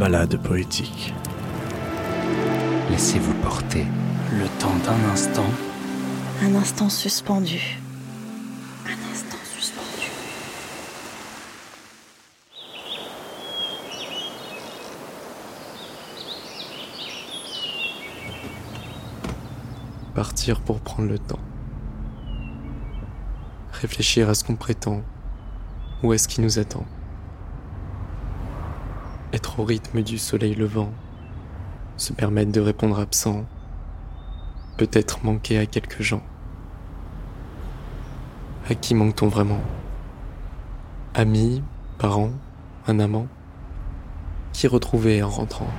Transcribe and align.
Balade 0.00 0.38
poétique. 0.38 1.12
Laissez-vous 2.88 3.34
porter. 3.42 3.84
Le 4.32 4.46
temps 4.58 4.74
d'un 4.86 5.12
instant. 5.12 5.44
Un 6.42 6.54
instant 6.54 6.88
suspendu. 6.88 7.78
Un 8.86 9.12
instant 9.12 9.36
suspendu. 9.54 10.10
Partir 20.14 20.62
pour 20.62 20.80
prendre 20.80 21.10
le 21.10 21.18
temps. 21.18 21.38
Réfléchir 23.72 24.30
à 24.30 24.34
ce 24.34 24.44
qu'on 24.44 24.56
prétend. 24.56 25.02
Où 26.02 26.14
est-ce 26.14 26.26
qui 26.26 26.40
nous 26.40 26.58
attend. 26.58 26.86
Être 29.32 29.60
au 29.60 29.64
rythme 29.64 30.02
du 30.02 30.18
soleil 30.18 30.56
levant. 30.56 30.90
Se 31.96 32.12
permettre 32.12 32.50
de 32.50 32.60
répondre 32.60 32.98
absent. 32.98 33.44
Peut-être 34.76 35.24
manquer 35.24 35.58
à 35.58 35.66
quelques 35.66 36.02
gens. 36.02 36.22
À 38.68 38.74
qui 38.74 38.94
manque-t-on 38.94 39.28
vraiment? 39.28 39.60
Amis, 41.14 41.62
parents, 41.98 42.32
un 42.88 42.98
amant? 42.98 43.28
Qui 44.52 44.66
retrouver 44.66 45.22
en 45.22 45.28
rentrant? 45.28 45.70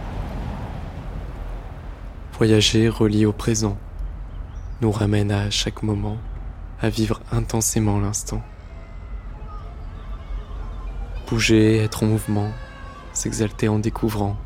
Voyager 2.38 2.88
relié 2.88 3.26
au 3.26 3.34
présent 3.34 3.78
nous 4.82 4.92
ramène 4.92 5.32
à 5.32 5.50
chaque 5.50 5.84
moment 5.84 6.18
à 6.82 6.90
vivre 6.90 7.20
intensément 7.32 8.00
l'instant. 8.00 8.42
Bouger, 11.28 11.78
être 11.84 12.04
en 12.04 12.08
mouvement, 12.08 12.50
s'exalter 13.14 13.68
en 13.68 13.80
découvrant, 13.80 14.38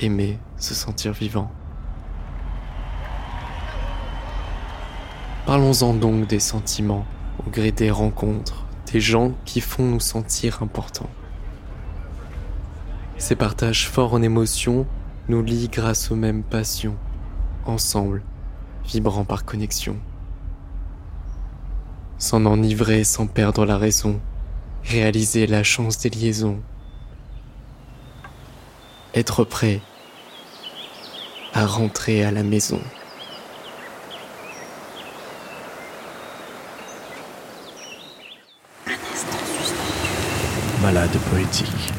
aimer, 0.00 0.38
se 0.56 0.74
sentir 0.74 1.12
vivant. 1.12 1.50
Parlons-en 5.46 5.94
donc 5.94 6.26
des 6.28 6.40
sentiments, 6.40 7.04
au 7.44 7.50
gré 7.50 7.72
des 7.72 7.90
rencontres, 7.90 8.64
des 8.92 9.00
gens 9.00 9.32
qui 9.44 9.60
font 9.60 9.84
nous 9.84 10.00
sentir 10.00 10.62
importants. 10.62 11.10
Ces 13.18 13.36
partages 13.36 13.88
forts 13.88 14.14
en 14.14 14.22
émotions 14.22 14.86
nous 15.28 15.42
lient 15.42 15.68
grâce 15.68 16.10
aux 16.10 16.16
mêmes 16.16 16.42
passions, 16.42 16.96
ensemble, 17.66 18.22
vibrant 18.84 19.24
par 19.24 19.44
connexion. 19.44 19.96
S'en 22.18 22.46
enivrer 22.46 23.04
sans 23.04 23.26
perdre 23.26 23.64
la 23.64 23.78
raison, 23.78 24.20
réaliser 24.84 25.46
la 25.46 25.62
chance 25.62 25.98
des 25.98 26.10
liaisons. 26.10 26.60
Être 29.14 29.44
prêt 29.44 29.80
à 31.52 31.66
rentrer 31.66 32.24
à 32.24 32.30
la 32.30 32.42
maison. 32.42 32.80
Balade 40.80 41.10
poétique. 41.30 41.92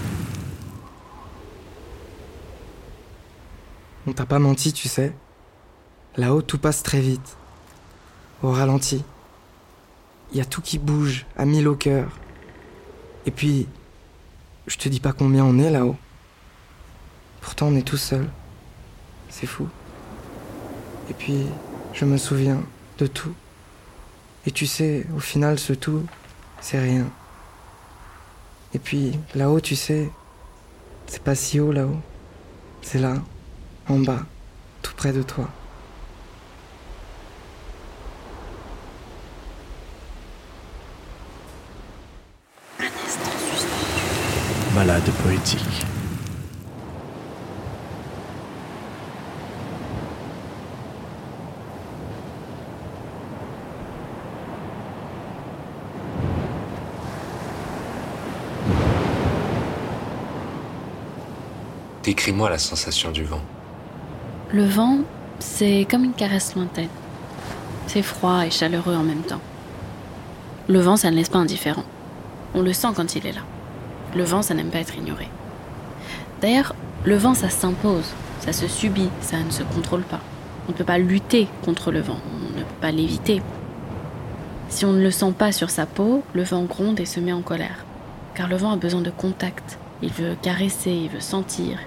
On 4.08 4.14
t'a 4.14 4.26
pas 4.26 4.40
menti, 4.40 4.74
tu 4.74 4.88
sais. 4.88 5.14
Là-haut, 6.18 6.42
tout 6.42 6.58
passe 6.58 6.82
très 6.82 7.00
vite. 7.00 7.38
Au 8.42 8.52
ralenti. 8.52 9.04
Il 10.32 10.40
y 10.40 10.42
a 10.42 10.46
tout 10.46 10.62
qui 10.62 10.80
bouge, 10.80 11.28
à 11.38 11.46
mille 11.46 11.68
au 11.68 11.76
cœur. 11.76 12.10
Et 13.28 13.32
puis, 13.32 13.68
je 14.66 14.78
te 14.78 14.90
dis 14.90 15.00
pas 15.00 15.14
combien 15.14 15.46
on 15.46 15.60
est 15.60 15.70
là-haut. 15.70 15.96
Pourtant, 17.44 17.68
on 17.68 17.76
est 17.76 17.88
tout 17.88 17.98
seul. 17.98 18.28
C'est 19.30 19.46
fou. 19.46 19.68
Et 21.10 21.14
puis, 21.14 21.46
je 21.94 22.06
me 22.06 22.18
souviens 22.18 22.64
de 22.98 23.06
tout. 23.06 23.36
Et 24.48 24.52
tu 24.52 24.66
sais, 24.66 25.06
au 25.16 25.20
final, 25.20 25.60
ce 25.60 25.74
tout, 25.74 26.06
c'est 26.62 26.80
rien. 26.80 27.06
Et 28.74 28.80
puis, 28.80 29.20
là-haut, 29.36 29.60
tu 29.60 29.76
sais, 29.76 30.10
c'est 31.06 31.22
pas 31.22 31.36
si 31.36 31.60
haut 31.60 31.74
là-haut. 31.74 32.00
C'est 32.82 33.00
là, 33.00 33.16
en 33.90 34.00
bas, 34.00 34.22
tout 34.82 34.94
près 34.96 35.12
de 35.12 35.22
toi. 35.22 35.50
Balade 44.74 45.12
poétique. 45.24 45.86
Décris-moi 62.04 62.50
la 62.50 62.58
sensation 62.58 63.12
du 63.12 63.24
vent. 63.24 63.40
Le 64.52 64.66
vent, 64.66 65.00
c'est 65.40 65.88
comme 65.90 66.04
une 66.04 66.14
caresse 66.14 66.54
lointaine. 66.54 66.90
C'est 67.88 68.02
froid 68.02 68.46
et 68.46 68.52
chaleureux 68.52 68.96
en 68.96 69.04
même 69.04 69.22
temps. 69.22 69.40
Le 70.68 70.82
vent, 70.82 70.98
ça 70.98 71.12
ne 71.12 71.16
laisse 71.16 71.30
pas 71.30 71.40
indifférent. 71.40 71.86
On 72.54 72.62
le 72.62 72.74
sent 72.74 72.90
quand 72.94 73.16
il 73.16 73.26
est 73.26 73.32
là. 73.32 73.42
Le 74.18 74.24
vent, 74.24 74.42
ça 74.42 74.54
n'aime 74.54 74.70
pas 74.70 74.80
être 74.80 74.98
ignoré. 74.98 75.30
D'ailleurs, 76.42 76.76
le 77.06 77.16
vent, 77.16 77.36
ça 77.36 77.50
s'impose, 77.50 78.12
ça 78.42 78.52
se 78.52 78.68
subit, 78.68 79.10
ça 79.22 79.38
ne 79.40 79.50
se 79.50 79.64
contrôle 79.64 80.04
pas. 80.04 80.20
On 80.68 80.74
ne 80.74 80.78
peut 80.78 80.84
pas 80.84 80.98
lutter 80.98 81.48
contre 81.64 81.94
le 81.94 82.02
vent, 82.02 82.20
on 82.36 82.58
ne 82.58 82.64
peut 82.64 82.82
pas 82.82 82.92
l'éviter. 82.92 83.42
Si 84.68 84.84
on 84.84 84.92
ne 84.92 85.02
le 85.02 85.12
sent 85.12 85.34
pas 85.38 85.54
sur 85.54 85.70
sa 85.70 85.86
peau, 85.86 86.22
le 86.34 86.44
vent 86.44 86.64
gronde 86.64 87.00
et 87.00 87.06
se 87.06 87.22
met 87.22 87.32
en 87.32 87.42
colère. 87.42 87.86
Car 88.36 88.50
le 88.50 88.58
vent 88.58 88.74
a 88.74 88.78
besoin 88.78 89.02
de 89.02 89.10
contact. 89.10 89.80
Il 90.02 90.12
veut 90.12 90.36
caresser, 90.42 90.92
il 90.92 91.10
veut 91.10 91.22
sentir, 91.22 91.80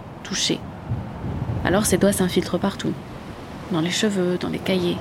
Alors 1.65 1.87
ses 1.87 1.99
doigts 1.99 2.13
s'infiltrent 2.13 2.59
partout. 2.59 2.93
Dans 3.73 3.81
les 3.81 3.91
cheveux, 3.91 4.39
dans 4.39 4.49
les 4.49 4.59
cahiers, 4.59 4.99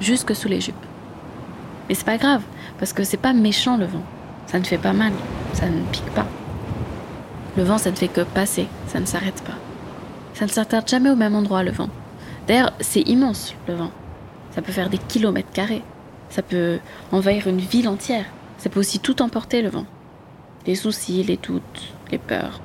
jusque 0.00 0.34
sous 0.34 0.48
les 0.48 0.60
jupes. 0.60 0.74
Mais 1.88 1.94
c'est 1.94 2.06
pas 2.06 2.18
grave, 2.18 2.42
parce 2.78 2.92
que 2.92 3.04
c'est 3.04 3.16
pas 3.16 3.32
méchant 3.32 3.76
le 3.76 3.86
vent. 3.86 4.02
Ça 4.46 4.58
ne 4.58 4.64
fait 4.64 4.78
pas 4.78 4.92
mal, 4.92 5.12
ça 5.52 5.68
ne 5.68 5.82
pique 5.92 6.10
pas. 6.14 6.26
Le 7.56 7.62
vent, 7.62 7.78
ça 7.78 7.90
ne 7.90 7.96
fait 7.96 8.08
que 8.08 8.20
passer, 8.20 8.66
ça 8.86 9.00
ne 9.00 9.06
s'arrête 9.06 9.42
pas. 9.42 9.56
Ça 10.34 10.44
ne 10.44 10.50
s'attarde 10.50 10.88
jamais 10.88 11.10
au 11.10 11.16
même 11.16 11.34
endroit, 11.34 11.62
le 11.62 11.70
vent. 11.70 11.88
D'ailleurs, 12.46 12.72
c'est 12.80 13.00
immense, 13.02 13.54
le 13.66 13.74
vent. 13.74 13.90
Ça 14.54 14.62
peut 14.62 14.72
faire 14.72 14.90
des 14.90 14.98
kilomètres 14.98 15.52
carrés. 15.52 15.82
Ça 16.28 16.42
peut 16.42 16.78
envahir 17.12 17.46
une 17.46 17.58
ville 17.58 17.88
entière. 17.88 18.26
Ça 18.58 18.68
peut 18.68 18.80
aussi 18.80 19.00
tout 19.00 19.22
emporter, 19.22 19.62
le 19.62 19.68
vent. 19.68 19.86
Les 20.66 20.74
soucis, 20.74 21.22
les 21.22 21.36
doutes, 21.36 21.94
les 22.10 22.18
peurs. 22.18 22.60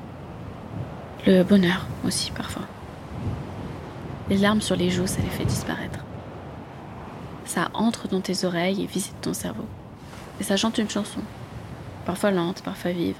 Le 1.28 1.44
bonheur 1.44 1.86
aussi, 2.04 2.32
parfois. 2.32 2.64
Les 4.28 4.38
larmes 4.38 4.62
sur 4.62 4.76
les 4.76 4.90
joues, 4.90 5.06
ça 5.06 5.22
les 5.22 5.30
fait 5.30 5.46
disparaître. 5.46 6.00
Ça 7.46 7.70
entre 7.76 8.08
dans 8.08 8.22
tes 8.22 8.44
oreilles 8.44 8.82
et 8.82 8.88
visite 8.88 9.22
ton 9.22 9.34
cerveau. 9.34 9.66
Et 10.40 10.44
ça 10.44 10.58
chante 10.58 10.80
une 10.80 10.90
chanson. 10.90 11.20
Parfois 12.08 12.32
lente, 12.32 12.64
parfois 12.64 12.92
vive. 12.92 13.18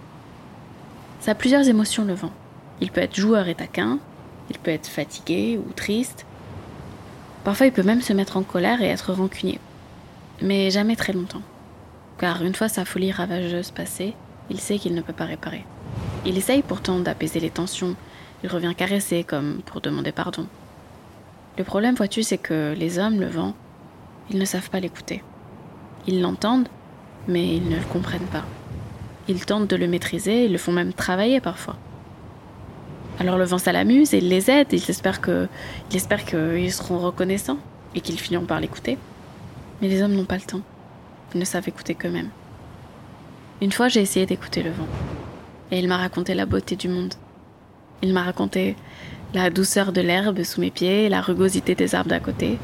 Ça 1.20 1.32
a 1.32 1.36
plusieurs 1.36 1.68
émotions, 1.68 2.04
le 2.04 2.16
vent. 2.16 2.32
Il 2.80 2.90
peut 2.90 3.02
être 3.02 3.16
joueur 3.16 3.48
et 3.48 3.54
taquin, 3.54 4.00
il 4.50 4.58
peut 4.58 4.72
être 4.72 4.88
fatigué 4.88 5.60
ou 5.64 5.72
triste. 5.74 6.26
Parfois, 7.44 7.68
il 7.68 7.72
peut 7.72 7.84
même 7.84 8.02
se 8.02 8.14
mettre 8.14 8.38
en 8.38 8.44
colère 8.44 8.82
et 8.82 8.88
être 8.88 9.14
rancunier. 9.14 9.60
Mais 10.42 10.72
jamais 10.72 10.96
très 10.96 11.14
longtemps. 11.14 11.44
Car 12.18 12.44
une 12.44 12.56
fois 12.56 12.68
sa 12.68 12.84
folie 12.84 13.12
ravageuse 13.12 13.70
passée, 13.70 14.16
il 14.50 14.60
sait 14.60 14.80
qu'il 14.80 14.96
ne 14.96 15.02
peut 15.02 15.14
pas 15.14 15.26
réparer. 15.26 15.66
Il 16.26 16.38
essaye 16.38 16.62
pourtant 16.62 17.00
d'apaiser 17.00 17.40
les 17.40 17.50
tensions. 17.50 17.96
Il 18.44 18.50
revient 18.50 18.74
caresser 18.76 19.24
comme 19.24 19.62
pour 19.66 19.82
demander 19.82 20.12
pardon. 20.12 20.48
Le 21.58 21.64
problème, 21.64 21.96
vois-tu, 21.96 22.24
c'est 22.24 22.38
que 22.38 22.74
les 22.78 23.00
hommes, 23.00 23.20
le 23.20 23.28
vent, 23.28 23.54
ils 24.30 24.40
ne 24.40 24.46
savent 24.46 24.70
pas 24.70 24.80
l'écouter. 24.80 25.24
Ils 26.08 26.22
l'entendent, 26.22 26.70
mais 27.28 27.56
ils 27.56 27.68
ne 27.68 27.76
le 27.76 27.86
comprennent 27.92 28.22
pas. 28.28 28.46
Ils 29.28 29.46
tentent 29.46 29.70
de 29.70 29.76
le 29.76 29.88
maîtriser, 29.88 30.46
ils 30.46 30.52
le 30.52 30.58
font 30.58 30.72
même 30.72 30.94
travailler 30.94 31.40
parfois. 31.40 31.76
Alors 33.20 33.38
le 33.38 33.46
vent, 33.46 33.58
ça 33.58 33.72
l'amuse 33.72 34.14
et 34.14 34.18
il 34.18 34.30
les 34.30 34.50
aide, 34.50 34.68
ils 34.72 34.90
espèrent 34.90 35.22
que, 35.22 35.48
il 35.90 35.96
espère 35.96 36.26
qu'ils 36.26 36.72
seront 36.72 37.00
reconnaissants 37.00 37.60
et 37.94 38.02
qu'ils 38.02 38.20
finiront 38.20 38.46
par 38.46 38.60
l'écouter. 38.60 38.98
Mais 39.82 39.88
les 39.90 40.02
hommes 40.02 40.14
n'ont 40.14 40.26
pas 40.26 40.38
le 40.38 40.42
temps. 40.42 40.62
Ils 41.34 41.40
ne 41.40 41.46
savent 41.46 41.68
écouter 41.68 41.96
qu'eux-mêmes. 41.96 42.30
Une 43.62 43.72
fois, 43.72 43.90
j'ai 43.90 44.02
essayé 44.02 44.26
d'écouter 44.26 44.64
le 44.64 44.72
vent. 44.72 44.88
Et 45.72 45.80
il 45.80 45.88
m'a 45.88 45.98
raconté 45.98 46.34
la 46.34 46.46
beauté 46.46 46.76
du 46.76 46.90
monde. 46.90 47.14
Il 48.02 48.14
m'a 48.14 48.24
raconté 48.24 48.76
la 49.34 49.50
douceur 49.50 49.94
de 49.94 50.02
l'herbe 50.02 50.44
sous 50.44 50.60
mes 50.60 50.72
pieds, 50.72 51.08
la 51.08 51.22
rugosité 51.22 51.76
des 51.76 51.96
arbres 51.96 52.10
d'à 52.10 52.20
côté. 52.20 52.60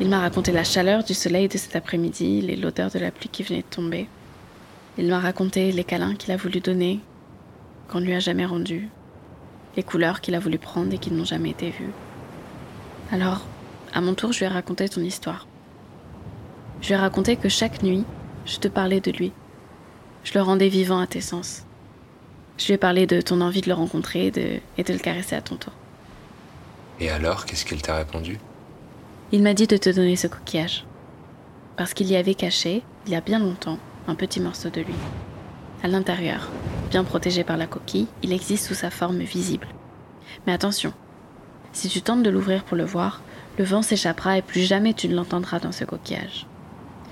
Il 0.00 0.08
m'a 0.08 0.20
raconté 0.20 0.52
la 0.52 0.62
chaleur 0.64 1.02
du 1.02 1.14
soleil 1.14 1.48
de 1.48 1.56
cet 1.56 1.74
après-midi, 1.74 2.44
et 2.46 2.56
l'odeur 2.56 2.90
de 2.90 2.98
la 2.98 3.10
pluie 3.10 3.30
qui 3.30 3.42
venait 3.42 3.62
de 3.62 3.74
tomber. 3.74 4.06
Il 4.98 5.08
m'a 5.08 5.20
raconté 5.20 5.72
les 5.72 5.84
câlins 5.84 6.14
qu'il 6.14 6.32
a 6.32 6.36
voulu 6.36 6.60
donner, 6.60 7.00
qu'on 7.88 8.00
ne 8.00 8.04
lui 8.04 8.14
a 8.14 8.20
jamais 8.20 8.44
rendus. 8.44 8.90
les 9.76 9.84
couleurs 9.84 10.20
qu'il 10.20 10.34
a 10.34 10.40
voulu 10.40 10.58
prendre 10.58 10.92
et 10.92 10.98
qui 10.98 11.12
n'ont 11.12 11.24
jamais 11.24 11.50
été 11.50 11.70
vues. 11.70 11.92
Alors, 13.12 13.46
à 13.94 14.00
mon 14.00 14.14
tour, 14.14 14.32
je 14.32 14.40
lui 14.40 14.46
ai 14.46 14.48
raconté 14.48 14.88
ton 14.88 15.00
histoire. 15.02 15.46
Je 16.80 16.88
lui 16.88 16.94
ai 16.94 16.96
raconté 16.96 17.36
que 17.36 17.48
chaque 17.48 17.82
nuit, 17.84 18.04
je 18.44 18.58
te 18.58 18.66
parlais 18.66 19.00
de 19.00 19.12
lui. 19.12 19.32
Je 20.24 20.34
le 20.34 20.42
rendais 20.42 20.68
vivant 20.68 20.98
à 20.98 21.06
tes 21.06 21.20
sens. 21.20 21.64
Je 22.58 22.66
lui 22.66 22.74
ai 22.74 22.78
parlé 22.78 23.06
de 23.06 23.20
ton 23.20 23.40
envie 23.40 23.60
de 23.60 23.68
le 23.68 23.74
rencontrer 23.74 24.26
et 24.26 24.30
de, 24.30 24.60
et 24.76 24.82
de 24.82 24.92
le 24.92 24.98
caresser 24.98 25.36
à 25.36 25.40
ton 25.40 25.56
tour. 25.56 25.72
Et 27.00 27.08
alors, 27.10 27.46
qu'est-ce 27.46 27.64
qu'il 27.64 27.80
t'a 27.80 27.96
répondu? 27.96 28.38
Il 29.30 29.42
m'a 29.42 29.54
dit 29.54 29.68
de 29.68 29.76
te 29.76 29.90
donner 29.90 30.16
ce 30.16 30.26
coquillage. 30.26 30.84
Parce 31.76 31.94
qu'il 31.94 32.08
y 32.08 32.16
avait 32.16 32.34
caché, 32.34 32.82
il 33.06 33.12
y 33.12 33.16
a 33.16 33.20
bien 33.20 33.38
longtemps, 33.38 33.78
un 34.08 34.16
petit 34.16 34.40
morceau 34.40 34.70
de 34.70 34.80
lui. 34.80 34.94
À 35.84 35.86
l'intérieur, 35.86 36.48
bien 36.90 37.04
protégé 37.04 37.44
par 37.44 37.56
la 37.56 37.68
coquille, 37.68 38.08
il 38.24 38.32
existe 38.32 38.66
sous 38.66 38.74
sa 38.74 38.90
forme 38.90 39.18
visible. 39.18 39.68
Mais 40.46 40.52
attention, 40.52 40.92
si 41.72 41.88
tu 41.88 42.02
tentes 42.02 42.24
de 42.24 42.30
l'ouvrir 42.30 42.64
pour 42.64 42.76
le 42.76 42.84
voir, 42.84 43.22
le 43.58 43.64
vent 43.64 43.82
s'échappera 43.82 44.38
et 44.38 44.42
plus 44.42 44.62
jamais 44.62 44.94
tu 44.94 45.08
ne 45.08 45.14
l'entendras 45.14 45.60
dans 45.60 45.72
ce 45.72 45.84
coquillage. 45.84 46.46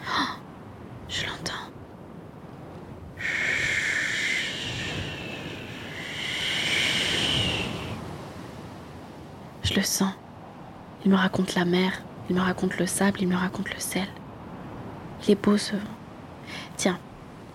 Oh, 0.08 0.32
je 1.08 1.26
l'entends. 1.26 1.52
Je 9.66 9.74
le 9.74 9.82
sens. 9.82 10.12
Il 11.04 11.10
me 11.10 11.16
raconte 11.16 11.56
la 11.56 11.64
mer, 11.64 11.90
il 12.30 12.36
me 12.36 12.40
raconte 12.40 12.78
le 12.78 12.86
sable, 12.86 13.20
il 13.20 13.26
me 13.26 13.34
raconte 13.34 13.74
le 13.74 13.80
sel. 13.80 14.06
Il 15.24 15.32
est 15.32 15.42
beau 15.42 15.56
ce 15.56 15.72
vent. 15.72 15.96
Tiens, 16.76 17.00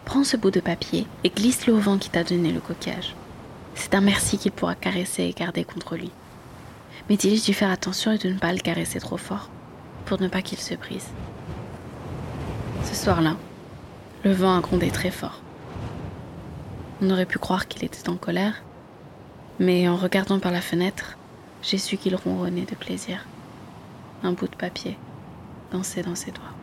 prends 0.03 0.25
ce 0.25 0.35
bout 0.35 0.51
de 0.51 0.59
papier 0.59 1.07
et 1.23 1.29
glisse-le 1.29 1.73
au 1.73 1.79
vent 1.79 1.97
qui 1.97 2.09
t'a 2.09 2.25
donné 2.25 2.51
le 2.51 2.59
coquillage. 2.59 3.15
C'est 3.75 3.95
un 3.95 4.01
merci 4.01 4.37
qu'il 4.37 4.51
pourra 4.51 4.75
caresser 4.75 5.23
et 5.23 5.31
garder 5.31 5.63
contre 5.63 5.95
lui. 5.95 6.11
Mais 7.09 7.15
dis-lui 7.15 7.41
de 7.47 7.53
faire 7.53 7.71
attention 7.71 8.11
et 8.11 8.17
de 8.17 8.27
ne 8.27 8.37
pas 8.37 8.51
le 8.51 8.59
caresser 8.59 8.99
trop 8.99 9.15
fort, 9.15 9.49
pour 10.05 10.19
ne 10.19 10.27
pas 10.27 10.41
qu'il 10.41 10.59
se 10.59 10.75
brise. 10.75 11.07
Ce 12.83 12.93
soir-là, 12.93 13.37
le 14.25 14.33
vent 14.33 14.57
a 14.57 14.59
grondé 14.59 14.91
très 14.91 15.11
fort. 15.11 15.39
On 17.01 17.09
aurait 17.09 17.25
pu 17.25 17.39
croire 17.39 17.69
qu'il 17.69 17.85
était 17.85 18.09
en 18.09 18.17
colère, 18.17 18.63
mais 19.59 19.87
en 19.87 19.95
regardant 19.95 20.39
par 20.39 20.51
la 20.51 20.61
fenêtre, 20.61 21.17
j'ai 21.61 21.77
su 21.77 21.97
qu'il 21.97 22.15
ronronnait 22.15 22.65
de 22.65 22.75
plaisir. 22.75 23.25
Un 24.23 24.33
bout 24.33 24.47
de 24.47 24.55
papier 24.55 24.97
dansait 25.71 26.03
dans 26.03 26.15
ses 26.15 26.31
doigts. 26.31 26.60